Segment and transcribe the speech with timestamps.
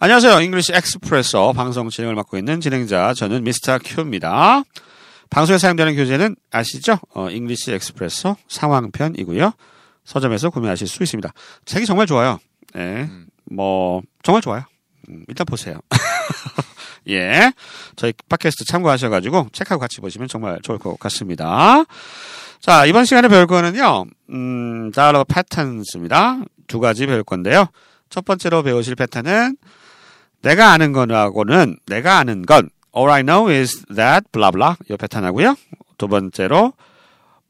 [0.00, 0.40] 안녕하세요.
[0.40, 3.78] English Expresso 방송 진행을 맡고 있는 진행자 저는 Mr.
[3.78, 4.64] Q입니다.
[5.30, 6.98] 방송에 사용되는 교재는 아시죠?
[7.14, 9.52] 어, English Expresso 상황편이고요.
[10.04, 11.32] 서점에서 구매하실 수 있습니다.
[11.64, 12.40] 책이 정말 좋아요.
[12.76, 13.08] 예.
[13.50, 14.64] 뭐 정말 좋아요.
[15.08, 15.78] 음, 일단 보세요.
[17.08, 17.52] 예.
[17.94, 21.84] 저희 팟캐스트 참고하셔가지고 책하고 같이 보시면 정말 좋을 것 같습니다.
[22.60, 26.40] 자, 이번 시간에 배울 거는요, 음, dollar patterns입니다.
[26.66, 27.68] 두 가지 배울 건데요.
[28.10, 29.56] 첫 번째로 배우실 패턴은
[30.44, 35.24] 내가 아는 거라고는 내가 아는 건 all I know is that blah blah 이 패턴
[35.24, 35.56] 하고요.
[35.96, 36.74] 두 번째로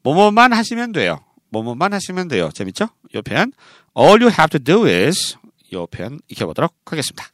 [0.01, 1.19] 뭐뭐만 하시면 돼요.
[1.49, 2.49] 뭐뭐만 하시면 돼요.
[2.53, 2.87] 재밌죠?
[3.13, 3.51] 이 표현
[3.97, 5.35] all you have to do is
[5.69, 7.25] 이 표현 익혀보도록 하겠습니다.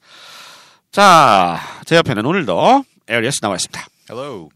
[0.92, 3.86] 자, 제 옆에는 오늘도 에리어스 나와 있습니다.
[4.10, 4.50] Hello.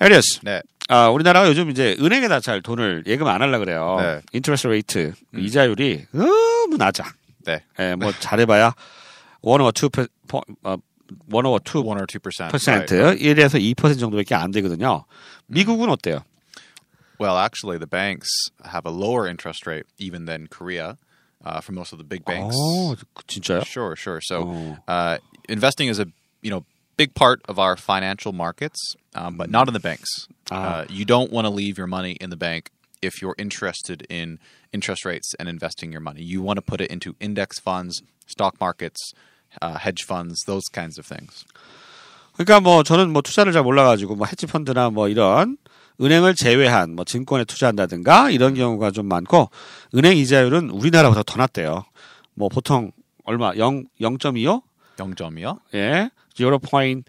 [0.00, 0.62] 에리어스, 네.
[0.88, 3.96] 아, 우리나라가 요즘 이제 은행에다 잘 돈을 예금 안 하려 그래요.
[4.00, 4.20] 네.
[4.32, 7.04] interest rate 이자율이 너무 낮아.
[7.46, 7.62] 네.
[7.78, 8.74] 예, 뭐 잘해봐야
[9.43, 10.07] 원 or two per,
[10.63, 10.77] 어,
[11.31, 12.51] 원 or two One or two percent.
[12.51, 15.05] 퍼센트 1에서 2% 정도밖에 안 되거든요.
[15.47, 16.23] 미국은 어때요?
[17.19, 18.29] Well, actually, the banks
[18.63, 20.97] have a lower interest rate even than Korea
[21.43, 22.55] uh, for most of the big banks.
[22.55, 22.95] 어,
[23.27, 23.65] 진짜요?
[23.65, 24.21] Sure, sure.
[24.21, 24.77] So, Oh.
[24.87, 25.17] uh,
[25.49, 26.07] investing is a
[26.41, 26.63] you know
[26.95, 30.27] big part of our financial markets, um, but not in the banks.
[30.51, 30.81] Ah.
[30.81, 32.71] Uh, you don't want to leave your money in the bank
[33.01, 34.39] if you're interested in
[34.71, 36.21] interest rates and investing your money.
[36.21, 39.11] You want to put it into index funds, stock markets,
[39.62, 41.44] uh, hedge funds, those kinds of things.
[42.34, 45.56] 그러니까 뭐 저는 뭐 투자를 잘 몰라가지고 뭐 헤지 펀드나 뭐 이런
[46.00, 49.50] 은행을 제외한 뭐 증권에 투자한다든가 이런 경우가 좀 많고
[49.94, 51.84] 은행 이자율은 우리나라보다 더 낮대요.
[52.34, 52.90] 뭐 보통
[53.24, 54.62] 얼마 0 0.25
[54.98, 55.60] 영점이요?
[55.72, 57.04] 예0.3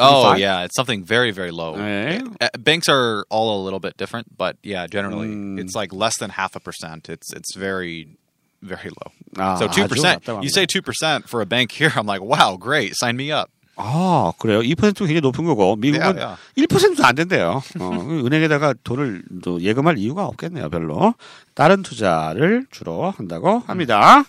[0.00, 1.76] Oh yeah, it's something very very low.
[1.76, 2.20] 네.
[2.40, 6.30] Uh, banks are all a little bit different, but yeah, generally it's like less than
[6.30, 7.08] half a percent.
[7.08, 8.18] It's it's very
[8.62, 9.10] very low.
[9.38, 10.20] 아, so two 아주 percent.
[10.24, 10.52] 낮다고 You 합니다.
[10.54, 11.90] say two percent for a bank here.
[11.96, 13.50] I'm like, wow, great, sign me up.
[13.76, 14.60] 아, 그래요?
[14.60, 16.36] 2%가 굉장히 높은 거고, 미국은 야, 야.
[16.58, 17.62] 1%도 안 된대요.
[17.80, 17.90] 어,
[18.26, 21.14] 은행에다가 돈을 또 예금할 이유가 없겠네요, 별로.
[21.54, 24.24] 다른 투자를 주로 한다고 합니다.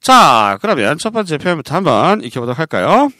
[0.00, 3.10] 자, 그러면 첫 번째 표현부터 한번 익혀보도록 할까요?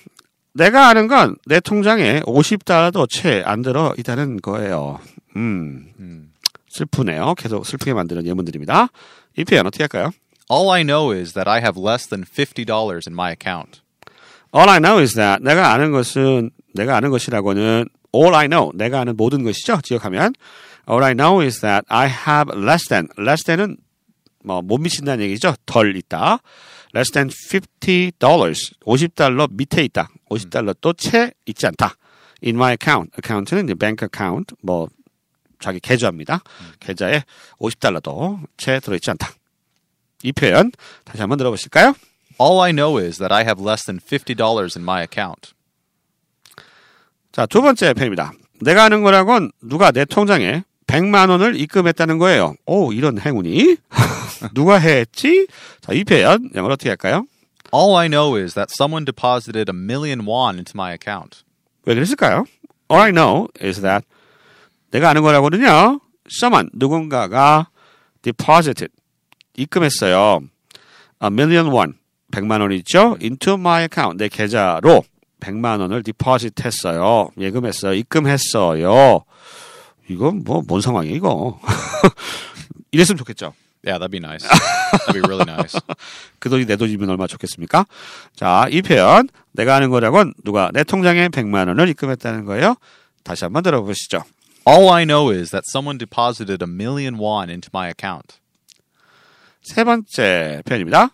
[0.53, 4.99] 내가 아는 건 내 통장에 50달러도 채 안 들어 있다는 거예요.
[5.37, 6.33] 음,
[6.69, 7.35] 슬프네요.
[7.37, 8.89] 계속 슬프게 만드는 예문들입니다.
[9.37, 10.11] 이 표현 어떻게 할까요?
[10.51, 13.81] All I know is that I have less than fifty dollars in my account.
[14.53, 19.01] All I know is that 내가 아는 것은 내가 아는 것이라고는 all I know 내가
[19.01, 19.79] 아는 모든 것이죠.
[19.79, 20.33] 기억하면
[20.91, 23.77] all I know is that I have less than less than은
[24.43, 25.55] 뭐 못 미친다는 얘기죠.
[25.67, 26.41] 덜 있다.
[26.97, 30.09] less than 50 dollars 50달러 밑에 있다.
[30.31, 31.95] 50달러 또 채 있지 않다.
[32.43, 34.89] in my account account는 이제 bank account 뭐
[35.61, 36.41] 자기 계좌입니다.
[36.81, 37.25] 계좌에
[37.59, 39.31] 50달러도 채 들어있지 않다.
[40.23, 40.73] 이 표현
[41.05, 41.95] 다시 한번 들어보실까요?
[42.41, 45.53] All I know is that I have less than fifty dollars in my account.
[47.33, 48.33] 자, 두 번째 편입니다.
[48.61, 52.55] 내가 아는 거라곤 누가 내 통장에 100만 원을 입금했다는 거예요.
[52.67, 53.77] 오, 이런 행운이.
[54.55, 55.47] 누가 했지?
[55.81, 57.27] 자, 이 표현 영어로 어떻게 할까요?
[57.73, 61.45] All I know is that someone deposited a million won into my account.
[61.85, 62.45] 왜 그랬을까요?
[62.91, 64.05] All I know is that
[64.91, 66.01] 내가 아는 거라고는요.
[66.31, 67.69] someone 누군가가
[68.23, 68.93] deposited
[69.57, 70.41] 입금했어요.
[71.23, 71.95] a million won
[72.33, 73.17] 100만 원이죠.
[73.21, 75.05] into my account 내 계좌로
[75.41, 77.31] 100만 원을 deposit 했어요.
[77.39, 77.95] 예금했어요.
[77.95, 79.25] 입금했어요.
[80.09, 81.61] 이건 뭐 뭔 상황이에요, 이거?
[82.93, 83.55] 이랬으면 좋겠죠.
[83.83, 84.47] Yeah, that'd be nice.
[84.47, 85.79] that'd be really nice.
[86.39, 87.87] 그 돈이 내 돈이면 얼마나 좋겠습니까?
[88.37, 92.75] 자, 이 표현 내가 아는 거라곤 누가 내 통장에 100만 원을 입금했다는 거예요.
[93.25, 94.23] 다시 한번 들어보시죠.
[94.71, 98.39] All I know is that someone deposited a million won into my account.
[99.63, 101.11] 세 번째 표현입니다.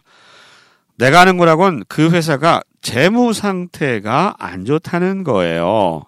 [0.97, 6.05] 내가 아는 거라곤 그 회사가 재무 상태가 안 좋다는 거예요.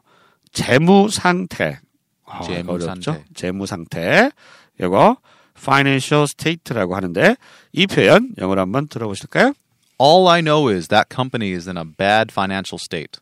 [0.53, 1.81] 재무 상태.
[2.27, 3.13] 아, 재무 어렵죠?
[3.13, 3.25] 상태.
[3.35, 4.31] 재무 상태.
[4.79, 5.17] 이거
[5.57, 7.35] financial state라고 하는데
[7.73, 9.55] 이 표현 영어로 한번 들어보실까요?
[9.99, 13.19] All I know is that company is in a bad financial state.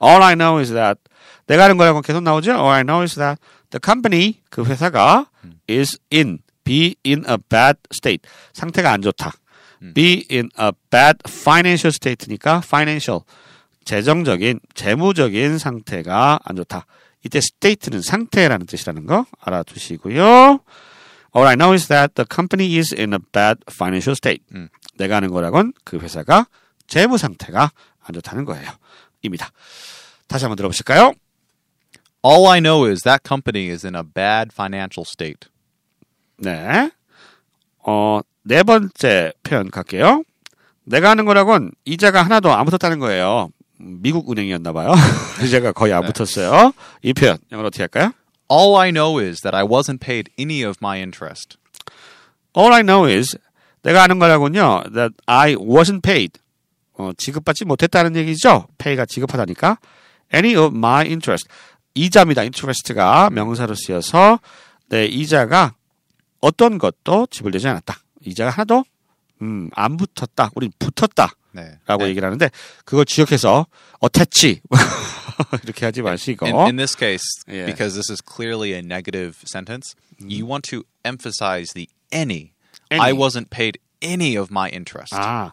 [0.00, 1.00] All I know is that
[1.46, 2.52] 내가 아는 거라고 계속 나오죠.
[2.52, 3.40] All I know is that
[3.70, 5.26] the company 그 회사가
[5.68, 9.32] is in be in a bad state 상태가 안 좋다.
[9.94, 13.20] be in a bad financial state니까 financial
[13.84, 16.86] 재정적인 재무적인 상태가 안 좋다.
[17.24, 20.60] 이때 state는 상태라는 뜻이라는 거 알아두시고요.
[21.36, 24.44] All I know is that the company is in a bad financial state.
[24.96, 26.46] 내가 아는 거라곤 그 회사가
[26.86, 27.70] 재무 상태가
[28.02, 28.70] 안 좋다는 거예요.
[29.22, 29.50] 입니다.
[30.28, 31.12] 다시 한번 들어보실까요?
[32.22, 35.48] All I know is that company is in a bad financial state.
[36.38, 36.90] 네.
[37.84, 40.24] 어, 네 번째 표현 갈게요.
[40.84, 43.50] 내가 하는 거라곤 이자가 하나도 안 붙었다는 거예요.
[43.78, 44.94] 미국 은행이었나 봐요.
[45.44, 46.72] 이자가 거의 안 붙었어요.
[47.02, 48.12] 이 표현 영어로 어떻게 할까요?
[48.50, 51.58] All I know is that I wasn't paid any of my interest.
[52.56, 53.36] All I know is
[53.82, 54.84] 내가 아는 거라군요.
[54.94, 56.40] That I wasn't paid.
[56.94, 58.68] 어, 지급받지 못했다는 얘기죠.
[58.78, 59.78] pay가 지급하다니까.
[60.32, 61.48] Any of my interest.
[61.96, 62.42] 이자입니다.
[62.42, 64.38] interest가 명사로 쓰여서
[64.88, 65.74] 내 이자가
[66.40, 67.98] 어떤 것도 지불되지 않았다.
[68.24, 68.84] 이자가 하나도
[69.42, 70.50] 음, 안 붙었다.
[70.54, 71.30] 우린 붙었다.
[71.52, 71.78] 네.
[71.86, 72.50] 라고 And 얘기를 하는데
[72.84, 73.66] 그걸 지역해서
[74.04, 74.60] attach
[75.64, 77.66] 이렇게 하지 마시고 in, in this case, Yeah.
[77.66, 82.52] because this is clearly a negative sentence, you want to emphasize the any.
[82.90, 83.18] I Any.
[83.18, 85.14] wasn't paid any of my interest.
[85.16, 85.52] 아,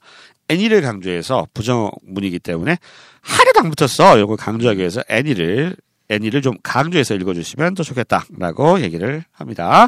[0.52, 2.78] any를 강조해서 부정문이기 때문에
[3.22, 4.20] 하나도 안 붙었어.
[4.20, 5.76] 이걸 강조하기 위해서 any를
[6.12, 9.88] any를 좀 강조해서 읽어주시면 더 좋겠다라고 얘기를 합니다.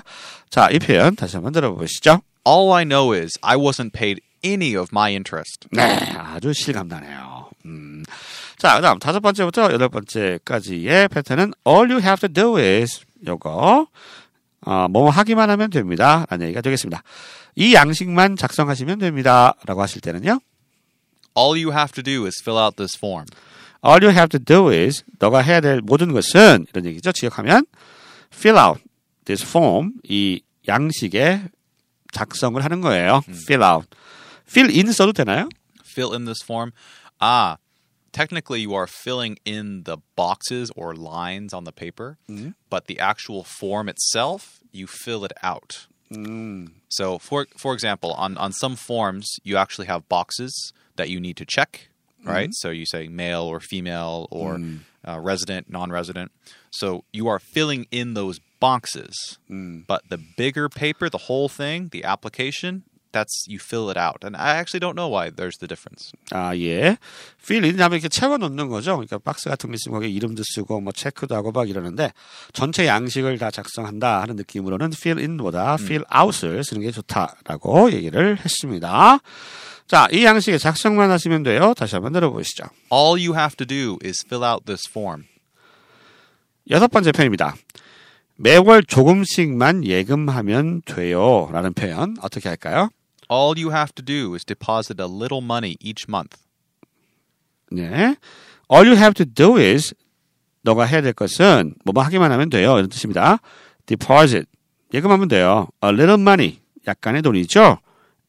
[0.49, 2.21] 자, 이 표현 다시 한번 들어보시죠.
[2.47, 5.67] All I know is I wasn't paid any of my interest.
[5.71, 5.81] 네,
[6.17, 7.49] 아주 실감나네요.
[7.65, 8.03] 음.
[8.57, 13.87] 자, 그다음 다섯 번째부터 여덟 번째까지의 패턴은 all you have to do is 요거
[14.61, 16.25] 어, 뭐 하기만 하면 됩니다.
[16.29, 17.03] 라는 얘기가 되겠습니다.
[17.55, 19.53] 이 양식만 작성하시면 됩니다.
[19.65, 20.39] 라고 하실 때는요.
[21.37, 23.25] All you have to do is fill out this form.
[23.84, 27.12] All you have to do is 너가 해야 될 모든 것은 이런 얘기죠.
[27.12, 27.64] 지역하면
[28.32, 28.80] fill out
[29.24, 31.42] this form 이 양식에
[32.12, 33.22] 작성을 하는 거예요.
[33.46, 33.88] fill out.
[34.46, 35.48] fill in 써도 되나요?
[35.84, 36.72] Fill in this form.
[37.20, 37.56] Ah,
[38.12, 42.18] technically you are filling in the boxes or lines on the paper,
[42.68, 45.86] but the actual form itself, you fill it out.
[46.88, 51.36] So, for for example, on on some forms, you actually have boxes that you need
[51.36, 51.88] to check,
[52.24, 52.50] right?
[52.52, 54.60] So you say male or female or
[55.06, 56.32] uh, resident, non-resident.
[56.70, 62.04] So you are filling in those boxes, but the bigger paper, the whole thing, the
[62.04, 64.22] application, that's you fill it out.
[64.22, 66.12] And I actually don't know why there's the difference.
[66.30, 66.96] 아, 예.
[67.38, 68.96] fill in 하면 이렇게 채워 놓는 거죠.
[68.96, 72.12] 그러니까 박스 같은 거 있으면 거기에 이름도 쓰고 뭐 체크도 하고 막 이러는데
[72.52, 79.18] 전체 양식을 다 작성한다 하는 느낌으로는 fill in보다 fill out을 쓰는 게 좋다라고 얘기를 했습니다.
[79.87, 81.73] 자, 이 양식에 작성만 하시면 돼요.
[81.75, 82.65] 다시 한번 들어보시죠.
[82.91, 85.25] All you have to do is fill out this form.
[86.71, 87.55] 여섯 번째 표현입니다.
[88.37, 91.49] 매월 조금씩만 예금하면 돼요.
[91.51, 92.89] 라는 표현 어떻게 할까요?
[93.31, 96.37] All you have to do is deposit a little money each month.
[97.71, 98.15] 네.
[98.71, 99.93] All you have to do is
[100.63, 102.77] 너가 해야 될 것은 뭐뭐 하기만 하면 돼요.
[102.77, 103.37] 이런 뜻입니다.
[103.85, 104.47] Deposit
[104.93, 105.67] 예금하면 돼요.
[105.83, 107.79] A little money 약간의 돈이죠.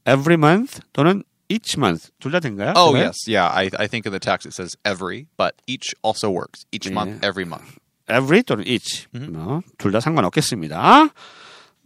[0.07, 2.73] Every month 또는 each month 둘 다 된가요?
[2.77, 3.07] Oh 그거요?
[3.11, 3.49] yes, yeah.
[3.53, 6.65] I I think in the text it says every, but each also works.
[6.73, 7.79] Each month, every month.
[8.09, 11.09] Every 또는 each 어, 둘다 상관없겠습니다.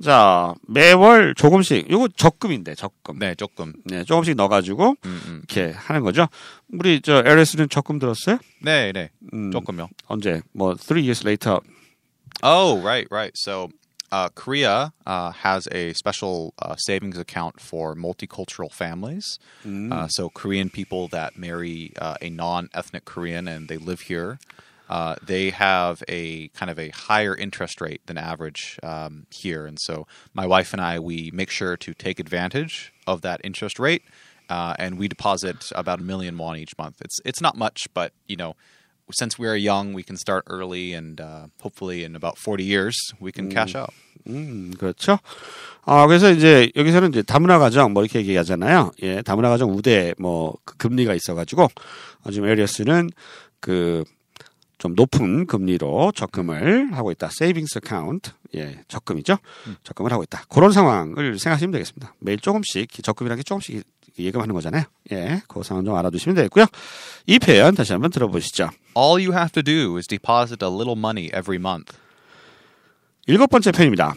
[0.03, 3.19] 자 매월 조금씩 이거 적금인데 적금.
[3.19, 3.75] 네, 조금.
[3.85, 5.43] 네, 조금씩 넣어가지고 음, 음.
[5.49, 6.27] 이렇게 하는 거죠.
[6.73, 8.39] 우리 저 LS는 적금 들었어요?
[8.63, 9.11] 네, 네.
[9.35, 9.89] 음, 조금요.
[10.07, 10.41] 언제?
[10.53, 11.59] 뭐 three years later.
[12.43, 13.33] Oh, right, right.
[13.37, 13.69] So,
[14.13, 19.39] uh, Korea uh, has a special uh, savings account for multicultural families.
[19.93, 24.39] Uh, so, Korean people that marry uh, a non-ethnic Korean and they live here,
[24.89, 29.65] uh, they have a kind of a higher interest rate than average um, here.
[29.67, 33.79] And so, my wife and I we make sure to take advantage of that interest
[33.79, 34.03] rate,
[34.49, 37.01] uh, and we deposit about a million won each month.
[37.01, 38.57] It's it's not much, but you know
[39.13, 42.97] since we are young, we can start early, and uh, hopefully, in about forty years,
[43.21, 43.91] we can cash out.
[44.29, 45.19] 음, 그렇죠.
[45.85, 48.93] 아, 그래서 이제 여기서는 이제 다문화 가정 뭐 이렇게 얘기하잖아요.
[49.03, 51.69] 예, 다문화 가정 우대 뭐그 금리가 있어가지고
[52.25, 53.11] 어, 지금 에리어스는
[53.61, 54.05] 그
[54.81, 57.29] 좀 높은 금리로 적금을 하고 있다.
[57.31, 58.31] Savings account.
[58.57, 59.37] 예, 적금이죠.
[59.85, 60.45] 적금을 하고 있다.
[60.49, 62.15] 그런 상황을 생각하시면 되겠습니다.
[62.19, 63.85] 매일 조금씩 적금이라는 게 조금씩
[64.23, 64.85] 예금하는 거잖아요.
[65.13, 66.67] 예, 그 상황 좀 알아두시면 되겠고요.
[67.27, 68.71] 이 표현 다시 한번 들어보시죠.
[68.97, 71.97] All you have to do is deposit a little money every month.
[73.27, 74.15] 일곱 번째 표현입니다.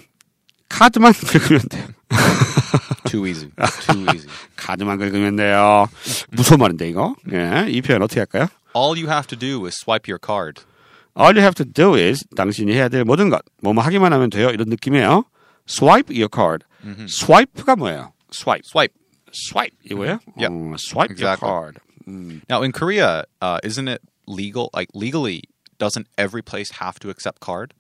[0.69, 1.87] 카드만 긁으면 돼요.
[3.05, 3.49] Too easy.
[3.91, 4.27] Too easy.
[4.55, 5.87] 카드만 긁으면 돼요.
[6.31, 7.15] 무서운 말인데 이거.
[7.31, 8.47] 예, 이 표현 어떻게 할까요?
[8.75, 10.61] All you have to do is swipe your card.
[11.15, 14.49] All you have to do is 당신이 해야 될 모든 것 뭐뭐 하기만 하면 돼요.
[14.49, 15.25] 이런 느낌이에요.
[15.69, 16.65] Swipe your card.
[17.07, 18.13] Swipe가 뭐예요?
[18.33, 18.63] Swipe.
[18.65, 18.95] Swipe.
[19.32, 20.18] Swipe 이거예요?
[20.36, 20.50] Yep.
[20.52, 21.48] 어, swipe your Exactly.
[21.48, 21.78] card.
[22.48, 24.70] Now, in Korea, uh, isn't it legal?
[24.72, 25.42] Like legally,
[25.78, 27.74] doesn't every place have to accept card?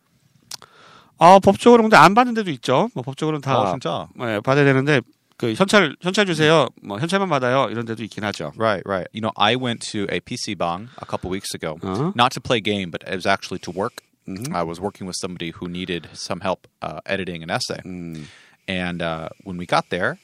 [1.18, 2.90] 아 법적으로 근데 안 받는 데도 있죠.
[2.94, 4.08] 뭐 법적으로는 다 어, 진짜?
[4.20, 5.00] 예, 받아야 되는데
[5.36, 6.68] 그 현찰 현찰 주세요.
[6.82, 7.68] 뭐 현찰만 받아요.
[7.70, 8.52] 이런 데도 있긴 하죠.
[8.56, 9.08] Right, right.
[9.12, 12.12] You know, I went to a PC bang a couple weeks ago, Uh-huh.
[12.14, 14.02] not to play game, but it was actually to work.
[14.52, 17.80] I was working with somebody who needed some help uh, editing an essay,
[18.68, 20.18] and uh, when we got there,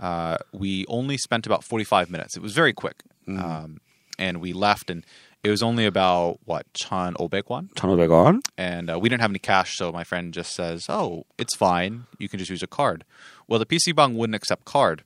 [0.00, 2.36] uh, we only spent about 45 minutes.
[2.36, 3.02] It was very quick.
[3.26, 3.80] Um,
[4.18, 5.04] and we left, and
[5.42, 7.70] it was only about, what, 1,500 won?
[7.74, 8.40] 1,500원.
[8.56, 12.04] And uh, we didn't have any cash, so my friend just says, Oh, it's fine.
[12.18, 13.04] You can just use a card.
[13.48, 15.02] Well, the PC Bang wouldn't accept card.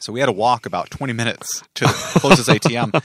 [0.00, 3.02] So we had to walk about 20 minutes to the closest ATM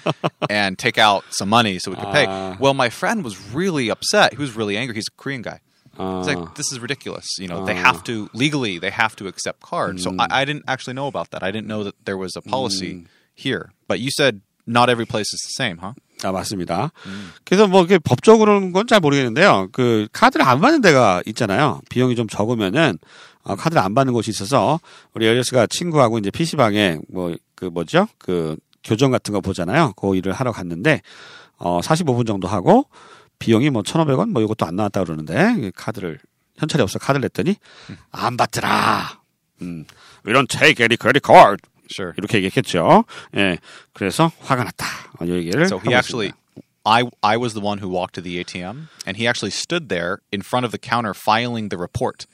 [0.49, 2.25] and take out some money so we could pay.
[2.27, 2.57] Ah.
[2.59, 4.33] Well, my friend was really upset.
[4.33, 4.95] He was really angry.
[4.95, 5.61] He's a Korean guy.
[6.01, 7.25] 아, He's like, this is ridiculous.
[7.37, 9.99] You know, they have to legally they have to accept card.
[10.01, 11.43] So I, I didn't actually know about that.
[11.43, 13.05] I didn't know that there was a policy
[13.35, 13.71] here.
[13.87, 15.93] But you said not every place is the same, huh?
[16.23, 16.91] 아, 맞습니다.
[17.45, 19.69] 그래서 뭐, 그 법적으로는 건 잘 모르겠는데요.
[19.71, 21.81] 그, 카드를 안 받는 데가 있잖아요.
[21.89, 22.99] 비용이 좀 적으면은,
[23.43, 24.79] 어, 카드를 안 받는 곳이 있어서,
[25.15, 28.07] 우리 엘리스가 친구하고 이제 PC방에, 뭐, 그 뭐죠?
[28.19, 29.93] 그, 교정 같은 거 보잖아요.
[29.95, 31.01] 그 일을 하러 갔는데,
[31.57, 32.85] 어, 45분 정도 하고,
[33.41, 34.29] 비용이 뭐, 1,500원?
[34.29, 36.19] 뭐, 이것도 안 나왔다 그러는데, 그 카드를,
[36.57, 37.55] 현찰이 없어 카드를 냈더니,
[38.11, 39.19] 안 받더라.
[39.63, 39.85] 음,
[40.25, 41.61] we don't take any credit card.
[41.91, 42.13] Sure.
[42.17, 43.03] 이렇게 얘기했겠죠.
[43.35, 43.57] 예.
[43.93, 44.85] 그래서 화가 났다.
[45.19, 45.65] 어, 이 얘기를.
[45.65, 46.31] So he actually.
[46.83, 50.19] I I was the one who walked to the ATM, and he actually stood there
[50.31, 52.25] in front of the counter filing the report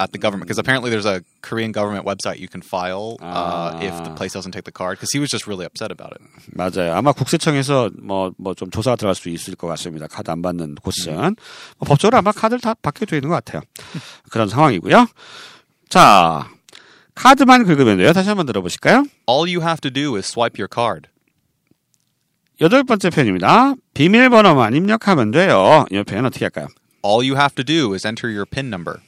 [0.00, 3.92] at the government because apparently there's a Korean government website you can file uh, if
[4.02, 6.20] the place doesn't take the card because he was just really upset about it.
[6.56, 6.94] 맞아요.
[6.94, 10.06] 아마 국세청에서 뭐 뭐 좀 조사가 들어갈 수 있을 것 같습니다.
[10.08, 11.14] 카드 안 받는 곳은
[11.78, 13.62] 뭐 법적으로 아마 카드를 다 받게 돼 있는 것 같아요.
[14.30, 15.06] 그런 상황이고요.
[15.88, 16.48] 자,
[17.14, 18.12] 카드만 긁으면 돼요.
[18.12, 19.04] 다시 한번 들어보실까요?
[19.28, 21.08] All you have to do is swipe your card.
[22.60, 23.74] 여덟 번째 편입니다.
[23.94, 25.84] 비밀번호만 입력하면 돼요.
[25.90, 26.68] 이 표현 어떻게 할까요?
[27.04, 29.00] All you have to do is enter your PIN number.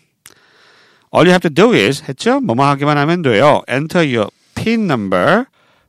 [1.14, 2.40] All you have to do is 했죠?
[2.40, 3.62] 뭐뭐 하기만 하면 돼요.
[3.70, 5.46] Enter your PIN number,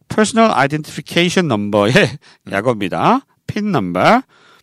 [0.08, 2.18] personal identification number의
[2.50, 3.20] 약어입니다.
[3.46, 4.22] PIN number.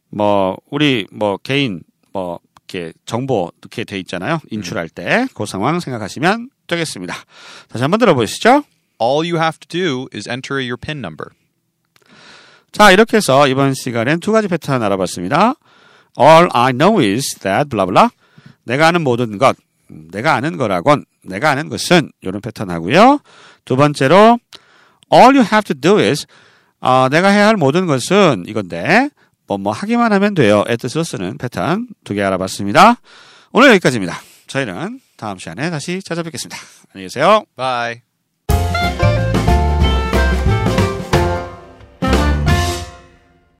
[0.09, 1.81] 뭐 우리 뭐 개인
[2.13, 4.39] 뭐 이렇게 정보 이렇게 돼 있잖아요.
[4.49, 7.13] 인출할 때 그 상황 생각하시면 되겠습니다.
[7.69, 8.63] 다시 한번 들어보시죠.
[8.99, 11.29] All you have to do is enter your PIN number.
[12.71, 15.53] 자, 이렇게 해서 이번 시간엔 두 가지 패턴 알아봤습니다.
[16.19, 18.09] All I know is that blah blah.
[18.63, 23.19] 내가 아는 모든 것, 음, 내가 아는 거라곤, 내가 아는 것은 이런 패턴 하고요.
[23.65, 24.37] 두 번째로
[25.13, 26.25] All you have to do is
[26.79, 29.09] 어, 내가 해야 할 모든 것은 이건데
[29.47, 30.63] 뭐뭐 하기만 하면 돼요.
[30.67, 32.97] 의 뜻으로 쓰는 패턴 두 개 알아봤습니다.
[33.51, 34.19] 오늘 여기까지입니다.
[34.47, 36.57] 저희는 다음 시간에 다시 찾아뵙겠습니다.
[36.93, 37.43] 안녕히 계세요.
[37.55, 38.06] Bye.